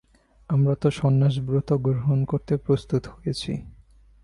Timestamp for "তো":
0.75-0.87